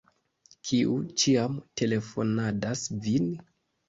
[0.69, 3.29] Kiu ĉiam telefonadas vin?